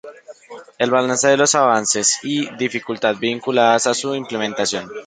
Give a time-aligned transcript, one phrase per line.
[0.79, 4.89] El balance de los avances y las dificultades vinculados a su implementación.